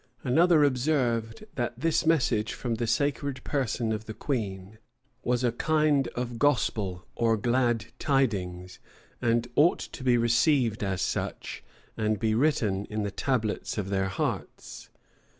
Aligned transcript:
[v] 0.23 0.29
Another 0.29 0.63
observed, 0.63 1.45
that 1.53 1.79
this 1.79 2.07
message 2.07 2.53
from 2.53 2.73
the 2.73 2.87
sacred 2.87 3.43
person 3.43 3.91
of 3.91 4.05
the 4.05 4.15
queen 4.15 4.79
was 5.23 5.43
a 5.43 5.51
kind 5.51 6.07
of 6.15 6.39
gospel 6.39 7.05
or 7.13 7.37
glad 7.37 7.85
tidings, 7.99 8.79
and 9.21 9.47
ought 9.53 9.77
to 9.77 10.03
be 10.03 10.17
received 10.17 10.83
as 10.83 11.03
such, 11.03 11.63
and 11.95 12.17
be 12.19 12.33
written 12.33 12.85
in 12.85 13.03
the 13.03 13.11
tablets 13.11 13.77
of 13.77 13.89
their 13.91 14.07
hearts. 14.07 14.89